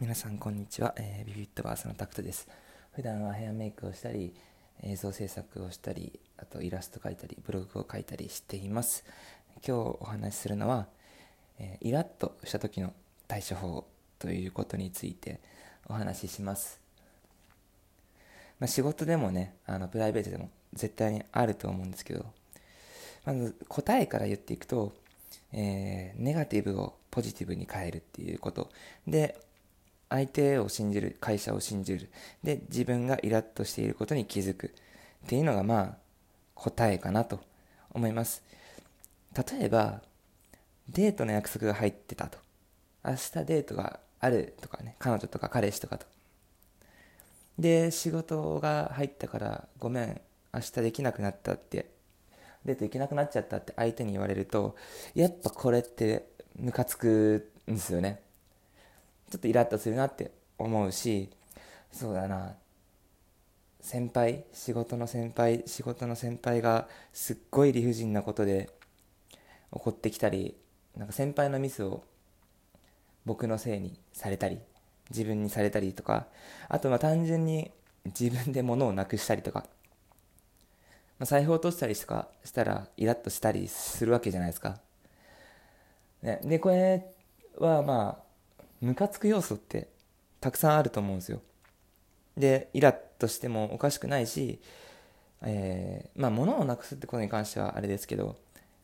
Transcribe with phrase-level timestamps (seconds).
[0.00, 2.46] 皆さんこんにちは、えー、ビビットバースのタクトです。
[2.92, 4.32] 普段はヘアメイクをしたり
[4.84, 9.04] 映像制作をしたりあとイラスト描いたりブログを書いたりしています。
[9.66, 10.86] 今日お話しするのは、
[11.58, 12.92] えー、イラッとした時の
[13.26, 13.88] 対処法
[14.20, 15.40] ということについて
[15.88, 16.80] お話しします、
[18.60, 22.24] まあ、仕事でもねあのプライベートでも絶対にあると思うんですけど
[23.24, 24.92] まず答えから言っていくと、
[25.52, 28.70] えー、ネガティブをポジティブに変えるっていうこと。
[29.04, 29.47] で
[30.10, 32.10] 相手を信じる会社を信じる。
[32.42, 34.66] で自分がイラッとしていることに気づく。
[34.66, 34.70] っ
[35.28, 35.96] ていうのがまあ
[36.54, 37.40] 答えかなと
[37.92, 38.42] 思います。
[39.34, 40.02] 例えば
[40.88, 42.38] デートの約束が入ってたと。
[43.04, 44.96] 明日デートがあるとかね。
[44.98, 46.06] 彼女とか彼氏とかと。
[47.58, 50.20] で仕事が入ったからごめん
[50.54, 51.90] 明日できなくなったって。
[52.64, 54.76] デート行けなくなっちゃったって相手に言われると
[55.14, 58.20] やっぱこれってムカつくんですよね。
[59.30, 61.30] ちょっとイラッとするなって思うし
[61.92, 62.54] そうだな
[63.80, 68.70] 先輩仕事の先輩仕事の先輩がすっごい理不尽なことで
[69.70, 70.56] 怒ってきたり
[70.96, 72.02] なんか先輩のミスを
[73.24, 74.58] 僕のせいにされたり
[75.10, 76.26] 自分にされたりとか
[76.68, 77.70] あとまあ単純に
[78.06, 79.60] 自分で物をなくしたりとか、
[81.18, 84.78] まあ、財布を落としたりとかしたらイラッとしたりするわけじゃないですか。
[86.22, 87.06] ね、でこれ
[87.58, 88.27] はまあ
[88.80, 89.88] ムカつく要素って
[90.40, 91.40] たくさんあると思うんですよ。
[92.36, 94.60] で、イラッとしてもおかしくないし、
[95.42, 98.36] えー、まあ物をなくすってことに関してはあれですけど、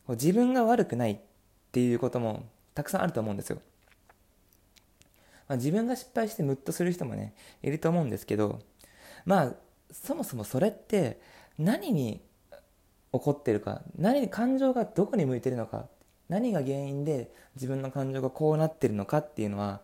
[0.09, 1.17] 自分が悪くないっ
[1.71, 3.59] ていうこともたくさんあると思うんですよ。
[5.47, 8.61] まあ、自分が失敗してムッとする人もね、いると思うんですけど、
[9.25, 9.53] まあ、
[9.91, 11.19] そもそもそれって
[11.57, 12.21] 何に
[13.11, 15.87] 起こってるか、何に、感情がどこに向いてるのか
[16.29, 19.81] 何が原因で自分の感情がこうなってるのかっていうのは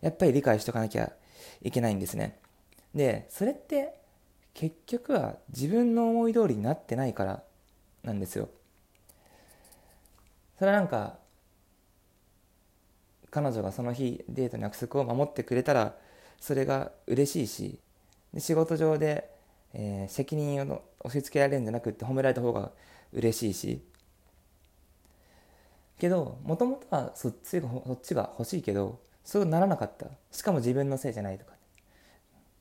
[0.00, 1.12] やっぱり理解しとかなきゃ
[1.62, 2.38] いけないんですね。
[2.94, 3.94] でそれって
[4.54, 7.42] 結局は自分の思い通りになってないから
[8.02, 8.48] なんですよ。
[10.58, 11.18] それはなんか
[13.30, 15.94] 彼女がその日デートの約束を守ってくれたら
[16.40, 17.78] それが嬉しいし
[18.34, 19.30] で仕事上で、
[19.72, 22.72] えー、責任を押し付けられるんじゃなくって褒められた方が
[23.12, 23.82] 嬉しいし
[26.00, 30.06] けどもともとはそっちがそっちが欲しいけどそうならなかった。
[30.32, 31.52] しかも自分のせいじゃないとか。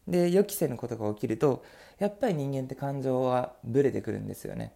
[0.08, 1.64] で予期せぬことが起きると
[2.00, 4.74] やっぱり人間って感情はブレてくるんですよね。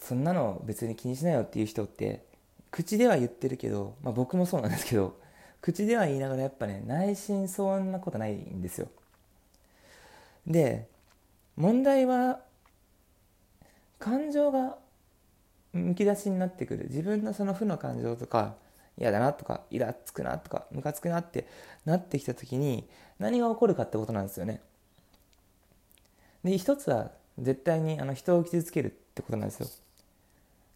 [0.00, 2.24] そんなの別に気にしないよっていう人って
[2.70, 5.18] 口では言ってるけど、まあ、僕もそうなんですけど
[5.60, 8.88] 口では言いながらやっぱね内心そんなことないんですよ。
[10.46, 10.88] で
[11.56, 12.40] 問題は
[13.98, 14.76] 感情が
[15.74, 18.54] むき出しになってくる自分のその負の感情とか
[18.96, 21.46] 嫌だなとかイラつくなとかムカつくなって
[21.84, 24.60] なってきた時に何が起こるかってことなんですよね。
[26.44, 29.68] で一つは絶対にあの人を傷つけるってことなんですよ。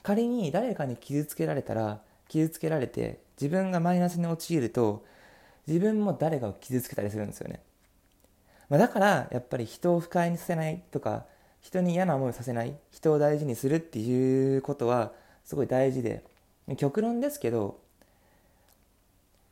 [0.03, 5.05] 仮に誰かに傷つけられたら傷つけられて自分がマイナスに陥ると
[5.67, 7.61] 自分も誰かを傷つけたりするんですよね。
[8.69, 11.27] まあ、だからやっぱり人を不快にさせないとか
[11.61, 15.13] 人に嫌な思いをさせない人を大事にするっていうことは
[15.45, 16.25] すごい大事で
[16.77, 17.81] 極論ですけど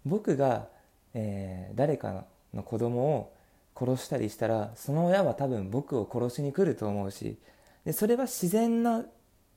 [0.04, 0.68] 僕が、
[1.14, 2.24] えー、誰か
[2.54, 3.32] の子供を
[3.78, 7.36] 殺したりしたらその親は多分僕を殺しに来ると思うし
[7.84, 9.04] でそれは自然な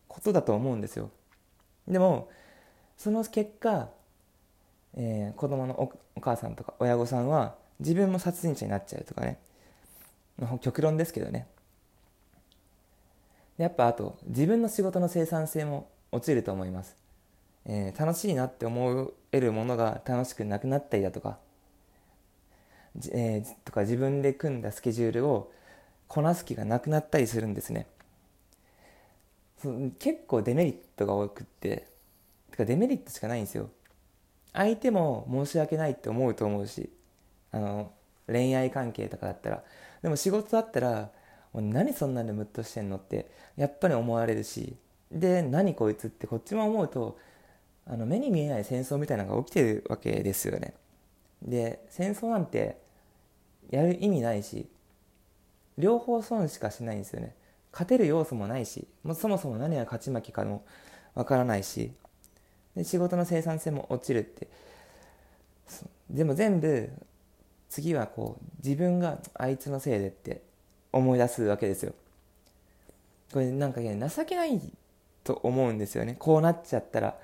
[0.07, 1.09] ことだと思うんですよ。
[1.87, 2.29] でも
[2.97, 3.89] その結果、
[4.95, 9.39] えー、子供のお母さんとか親御さんは自分も殺人者になっちゃうとかね。
[10.61, 11.47] 極論ですけどね。
[13.59, 16.95] やっぱあと自分の仕事の生産性も落ちると思います、
[17.65, 21.37] えー、楽しいなって思えるものが楽しくなくなったりだとか,、
[23.11, 25.51] えー、とか自分で組んだスケジュールを
[26.07, 27.85] こなす気がなくなったりするんですね。
[29.99, 31.85] 結構デメリットが多くって
[32.49, 33.69] てかデメリットしかないんですよ。
[34.53, 36.89] 相手も申し訳ないって思うと思うし
[37.51, 37.91] あの
[38.25, 39.63] 恋愛関係とかだったら。
[40.01, 41.11] でも仕事だったら
[41.53, 44.75] 何そんなんでムッとしてんのってやっぱり思われるし
[45.11, 47.17] で何こいつってこっちも思うと
[47.87, 50.75] あの目に見えない戦争みたいなのが起きてるわけですよね。
[51.41, 52.77] で戦争なんて
[53.71, 54.67] やる意味ないし
[55.77, 57.35] 両方損しかしないんですよね。
[57.71, 60.63] 勝てる要素もないしもうそもそも何が勝ち負けかも
[61.15, 61.91] わからないし
[62.75, 64.47] で仕事の生産性も落ちるって。
[66.09, 66.89] でも全部
[67.69, 70.41] 次はこう自分があいつのせいでって
[70.91, 71.93] 思い出すわけですよ。
[73.31, 74.59] これなんかね情けない
[75.23, 76.15] と思うんですよね。
[76.17, 77.17] こうなっちゃったら。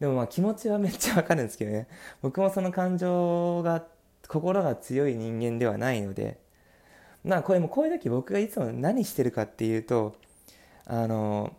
[0.00, 1.88] でもまあ気持ちはめっちゃわかるんですけどね。
[2.22, 3.84] 僕もその感情が
[4.28, 6.38] 心が強い人間ではないので。
[7.24, 10.14] まあこれもこういう時僕がいつも何してるかっていうと
[10.86, 11.52] あの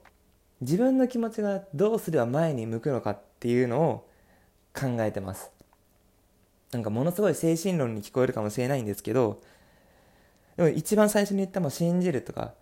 [0.62, 4.10] 自分の気持ちがどうすれば前に向くのかっていうのを
[4.74, 5.52] 考えてます。
[6.72, 9.42] なんかものすごい精神論に聞こえるかもしれないんですけど
[10.60, 12.54] でも一番最初に言ったもう信じるとか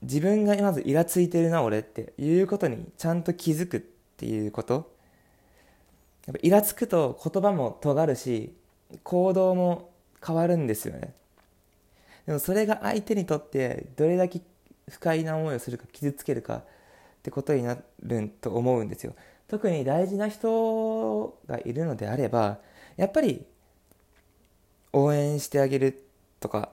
[0.00, 3.80] 自分がまずイラついてるな俺っていうことにちゃんと気づくっ
[4.16, 4.96] ていうこと。
[6.24, 8.54] やっぱイラつくと言葉も尖るし
[9.02, 9.90] 行動も
[10.26, 11.12] 変わるんですよね。
[12.24, 14.40] でもそれが相手にとってどれだけ
[14.88, 16.64] 不快な思いをするか傷つけるかっ
[17.22, 19.14] てことになると思うんですよ。
[19.48, 22.56] 特に大事な人がいるのであれば
[22.96, 23.44] やっぱり
[24.94, 26.02] 応援してあげる
[26.40, 26.70] とか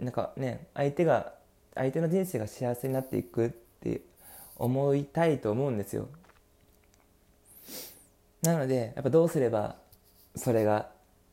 [0.00, 1.32] なんかね相手が
[1.74, 3.50] 相手の人生が幸せになっていくっ
[3.82, 4.02] て
[4.56, 6.08] 思いたいと思うんですよ。
[8.42, 9.76] なのでやっぱどうすれば
[10.34, 10.90] それが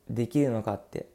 [0.08, 1.06] できるのかって。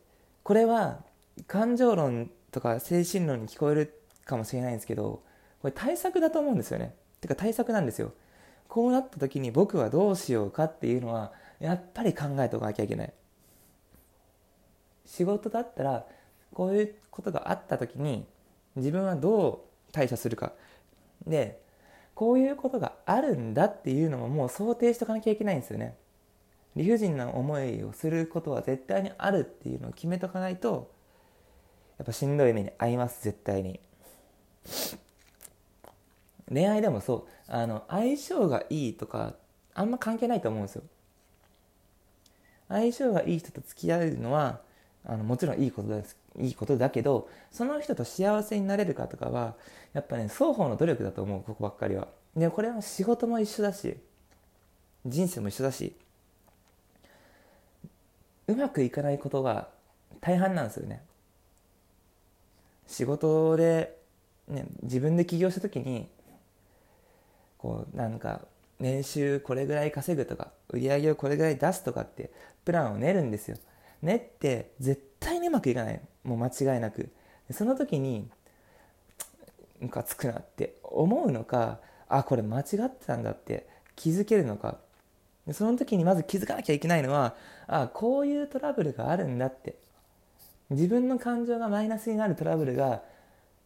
[0.43, 1.03] これは
[1.45, 5.21] 感情論とか精神論に聞こえるかもしれないんですけど
[5.61, 6.95] これ対策だと思うんですよね。
[7.21, 8.13] てか対策なんですよ。
[8.67, 13.13] こうなった時に僕はどうしようかっていうのはやっぱり考えておかなきゃいけない。
[15.05, 16.05] 仕事だったら
[16.53, 18.25] こういうことがあった時に
[18.75, 20.53] 自分はどう対処するか。
[21.25, 21.61] で
[22.15, 25.95] こういうことがあるんだっていうのももう想定しておかなきゃいけないんですよね。
[26.75, 30.91] 理不尽な思いをすることは絶対にあるっていうのを決めとかないと
[31.97, 33.79] やっぱしんどい目に遭います絶対に。
[36.51, 37.51] 恋愛でもそう。
[37.51, 39.35] あの相性がいいとか
[39.73, 40.83] あんま関係ないと思うんですよ。
[42.67, 44.61] 相性がいい人と付き合うのは
[45.05, 46.17] あのもちろんいいことです。
[46.37, 49.55] いいことだけどその人と幸せになれるかとかは
[49.93, 52.07] やっぱね双方の努力だと思うここばっかりは。
[52.35, 53.97] でこれは仕事も一緒だし
[55.05, 55.95] 人生も一緒だし
[58.47, 59.67] うまくいかないことが
[60.21, 61.01] 大半なんですよね。
[62.87, 63.95] 仕事で、
[64.47, 66.07] ね、自分で起業した時に
[67.57, 68.41] こうなんか
[68.79, 72.31] 年収これぐらい稼ぐとか売り上げをこれぐらい出すとかって
[72.65, 73.57] プランを練るんですよ。
[74.01, 76.01] 練って絶対にうまくいかない。
[76.23, 77.09] もう間違いなく。
[77.51, 78.29] その時に
[79.79, 84.77] ムカつくなって思うのかあこれ間違ってたんだって気づけるのか。
[85.51, 87.35] その時にまず気づかなきゃいけないのは
[87.67, 89.77] あこういうトラブルがあるんだって。
[90.69, 93.01] 自分の感情がマイナスになるトラブルが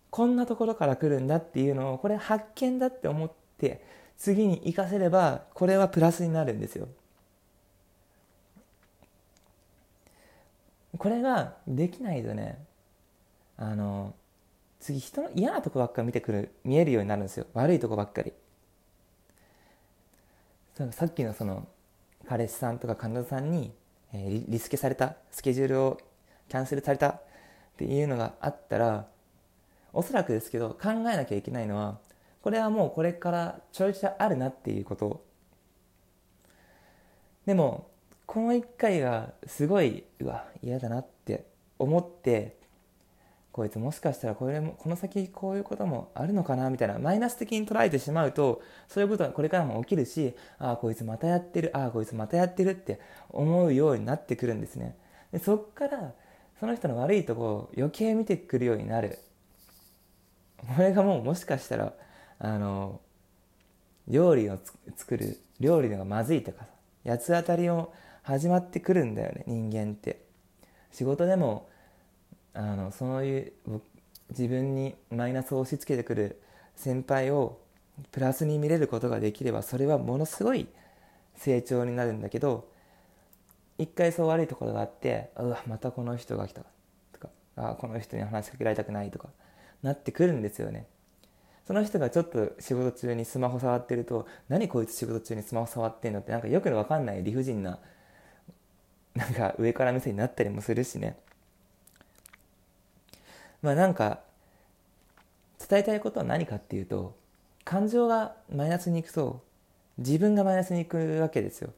[0.09, 3.83] こんなところから来るんだっていうのをこれ発見だって思って
[4.18, 6.88] 次に活かせればこれはプラスになるんですよ。
[10.98, 12.63] これができないとね
[13.57, 14.13] あの
[14.80, 17.45] 次人の嫌なとこばっか見てくる見えるようになるんですよ。
[17.54, 18.34] 悪いとこばっかり。
[20.92, 21.68] さっきのその
[22.28, 23.72] 彼氏さんとか彼女さんに、
[24.12, 26.00] えー、リスケされたスケジュールを
[26.50, 27.22] キャンセルされたっ
[27.78, 29.07] ていうのがあったら
[29.94, 32.00] おそらくですけど考えなきゃいけないのは
[32.42, 35.24] これはもうこれからちょいちょいあるなっていうこと。
[37.45, 37.88] でも
[38.25, 41.46] この1回がすごいうわ嫌だなって
[41.78, 42.58] 思って
[43.52, 53.00] こいつもしかしたらこれもこの先こういうこともあるのかなみたいなマイナス的に捉えてしまうとそういうことはこれからも起きるしああこいつまたやってるああこいつまたやってるって
[53.30, 54.97] 思うようになってくるんですね。
[55.31, 56.14] でそっから
[56.59, 59.19] その人の悪いとこを余計見てくるようになる。
[60.57, 61.94] これがもうもしかしたら
[62.40, 63.02] あの
[64.07, 64.57] 料理を
[64.95, 66.66] 作る料理のがまずいとか
[67.06, 70.23] 八つ当たりを始まってくるんだよね人間って。
[70.92, 71.68] 仕事でも
[72.53, 73.53] あのそういう
[74.30, 76.42] 自分にマイナスを押し付けてくる
[76.75, 77.59] 先輩を
[78.11, 80.68] プラスに見れることができればそれはものすごい
[81.35, 82.68] 成長になるんだけど
[83.77, 86.61] 一回そう悪いところがあってうわまたこの人が来た。
[87.11, 89.30] とかあこの人に話しかけられたくないとか
[89.81, 90.87] なってくるんですよね。
[91.65, 97.80] その人がちょっと仕事中にスマホ触ってると何こいつ仕事中にスマホ触ってんのってなんかよくわかんない理不尽な
[99.23, 101.18] なんか上から目線になったりもするしね
[103.61, 104.19] まあなんか
[105.69, 107.15] 伝えたいことは何かっていうと
[107.63, 109.42] 感情がマイナスにいくと
[109.97, 111.71] 自分がマイナスにいくわけですよ。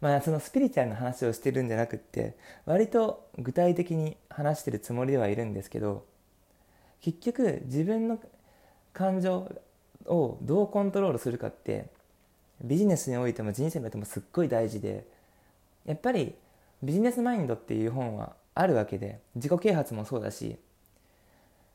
[0.00, 2.34] まあそのスピリチュアルな話をしてるんじゃなくって
[2.64, 6.04] 割と具体的に話してるつもりではいるんですけど
[7.02, 8.18] 結局自分の
[8.92, 9.50] 感情
[10.06, 11.86] をどうコントロールするかって
[12.62, 15.06] ビジネスにおいても人生においてもすっごい大事で
[15.90, 16.34] やっぱり
[16.82, 20.56] ビジネスマインドっていう本はあるわけで自己啓発もそうだし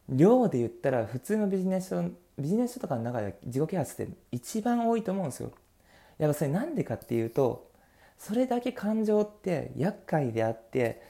[0.07, 2.01] 量で言ったら普通のビジネス書
[2.37, 5.51] ビジネス書とかの中で自己啓発って一番多いと思うんですよ。
[6.17, 7.69] やっぱそれなんでかっていうと
[8.17, 11.01] それだけ感情って厄介であって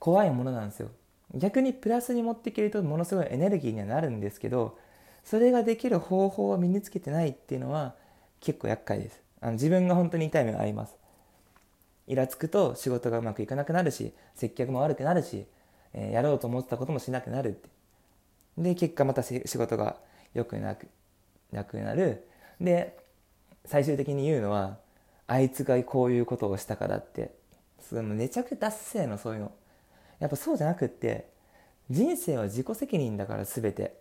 [0.00, 0.90] 怖いものなんですよ。
[1.34, 4.78] 逆にプラスに持っていけるとものすごいエネルギーにはなるんですけど
[5.24, 7.94] それができる方法を身につけてないっていうのは
[8.40, 9.22] 結構厄介です。
[9.40, 10.96] あの自分が本当に痛い目があります。
[12.06, 15.46] イラつくと仕事がうまくいかなくなるし接客も悪くなるし、
[15.92, 17.68] えー、やろうと思ってたこともしなくなるって。
[18.58, 19.96] で結果また仕事が
[20.32, 20.86] 良くなく
[21.52, 22.26] なくなる。
[22.60, 22.96] で
[23.64, 24.78] 最終的に言うのは
[25.26, 27.32] あいつがこういうことをしたからって。
[27.88, 29.52] そのめちゃくちゃ達成のそういうの。
[30.18, 31.28] やっぱそうじゃなくって
[31.90, 33.94] 人生は自己責任だから全て。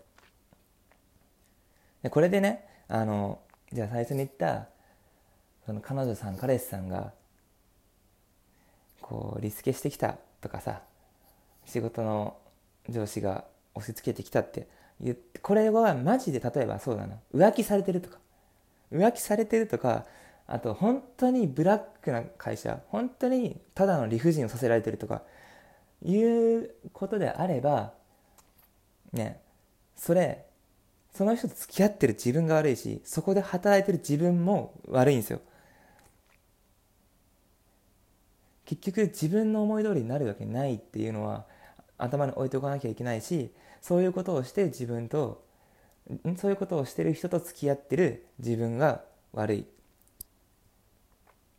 [2.02, 3.40] でこれでねあの
[3.72, 4.68] じゃあ最初に言った
[5.66, 7.14] その彼女さん彼氏さんが
[9.04, 10.82] こうリスケしてきたとかさ
[11.66, 12.36] 仕事の
[12.90, 13.46] 上司が
[13.76, 14.68] 押し付けてきたって
[15.00, 18.18] 言ってこれはマジで例えばそうだな浮気されてるとか。
[18.94, 20.06] 浮気されてるとか
[20.46, 25.24] あと本当にブラックな会社本当にただの理不尽をさせられてるとか
[26.04, 27.94] いうことであれば
[29.12, 29.42] ね
[29.96, 30.46] それ
[31.14, 35.40] その人と付き合ってる自分が悪いしそこで働いてる自分も悪いんですよ。
[38.76, 41.46] 結局自分の思い通りになるわけないっていうのは
[41.98, 43.52] 頭に置いておかなきゃいけないし
[43.82, 45.44] そういうことをして自分と
[46.38, 49.60] そういうことをしてる人と付き合ってる自分が悪い。
[49.60, 49.66] っ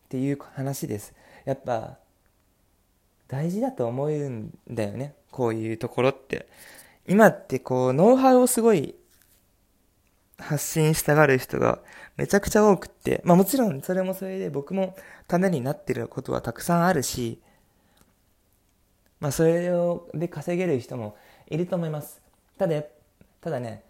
[0.08, 1.14] ていう話です。
[1.44, 1.98] やっぱ
[3.26, 5.14] 大事だと思うんだよね。
[5.30, 6.46] こういうところって。
[7.06, 8.94] 今ってこうノウハウをすごい
[10.38, 11.78] 発信したがる人が
[12.16, 17.40] めちゃくちゃ多くって、まあもちろんそれもそれで僕もためになってることはたくさんあるし、
[19.20, 21.16] まあそれをで稼げる人も
[21.48, 22.20] いると思います。
[22.58, 22.82] ただ、
[23.40, 23.84] ただね、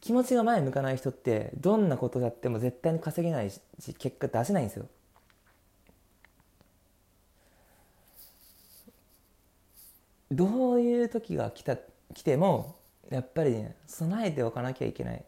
[0.00, 3.60] 気持ちが前向かない人ってどんなことやっても絶対に稼げないし
[3.98, 4.86] 結果出せないんですよ。
[10.30, 11.76] どういう時が来た
[12.14, 12.76] 来ても
[13.10, 15.24] やっぱりね備えておかなきゃいけない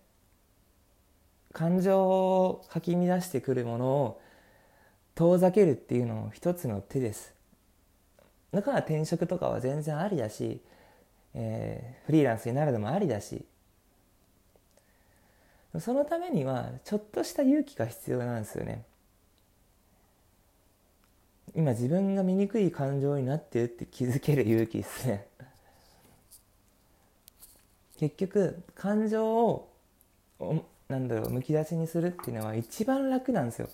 [1.59, 4.21] 感情をかき乱してくるものを
[5.17, 7.35] 遠ざけるっていうのも一つの手です。
[8.53, 10.61] だから転職とかは全然ありだし、
[11.35, 13.45] えー、フリーランスになるのもありだし。
[15.81, 18.85] そのためにはちょっとした勇気が必要なんですよね。
[21.57, 25.27] 今自分が醜い感情になってるって気づける勇気ですね。
[27.99, 29.69] 結局感情を
[30.88, 33.68] なんだろうむき出しにするっていうのは一番楽なんですよ。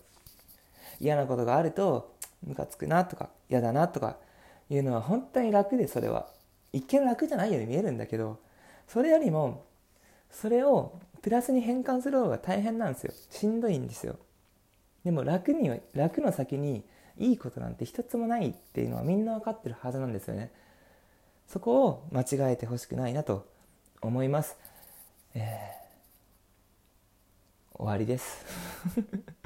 [1.00, 2.16] 嫌なことがあると
[2.47, 4.16] ムカつくなとか嫌だなとか
[4.68, 6.28] いうのは本当に楽でそれは。
[6.73, 8.40] 一見楽じゃないように見えるんだけど
[8.88, 9.64] それよりも
[10.33, 13.12] それをプラスに変換する方が大変なんですよ。
[13.30, 14.16] しんどいんですよ。
[15.04, 16.85] でも楽には楽の先に
[17.16, 20.50] いいことなんて一つもないっていうのはみんな分かってるはずなんですよね。
[21.47, 23.47] そこを間違えてほしくないなと
[24.00, 24.56] 思います、
[25.35, 25.84] えー。
[27.75, 28.45] 終わりです。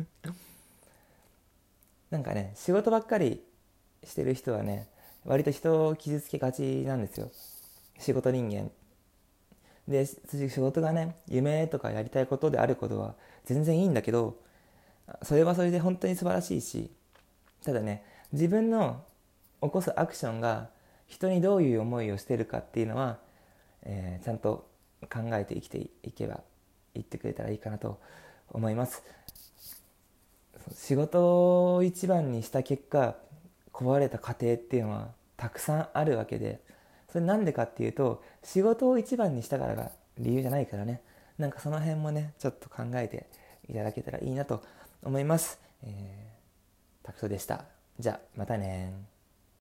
[2.11, 3.43] なんかね仕事ばっかり
[4.05, 4.89] してる人はね
[5.25, 7.31] 割と人を傷つけがちなんですよ。
[7.99, 8.71] 仕事人間。
[9.89, 13.15] で仕事がね夢とかやりたいことであることは
[13.47, 14.37] 全然いいんだけど
[15.23, 16.91] それはそれで本当に素晴らしいし
[17.65, 19.03] ただね自分の
[19.63, 20.69] 起こすアクションが
[21.07, 23.19] 人にどういう思いをしてるかっていうのは、
[23.83, 24.69] えー、ちゃんと
[25.11, 26.43] 考えて生きていけば
[26.99, 27.99] 言ってくれたらいいかなと
[28.51, 29.03] 思います。
[30.75, 33.17] 仕事を一番にした結果
[33.73, 36.61] 壊れた家庭っていうのはたくさんあるわけで
[37.11, 41.01] それなんでかっていうと仕事を一番にしたからが理由じゃないからね。
[41.39, 43.27] なんかその辺もねちょっと考えて
[43.69, 44.63] いただけたらいいなと
[45.05, 47.65] 思います、えー、タクトでした。
[47.99, 48.93] じゃあまたね